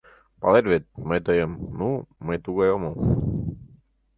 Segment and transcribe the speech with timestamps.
[0.39, 1.89] Палет вет, мый тыйым.., ну,
[2.25, 2.95] мый тугай омыл!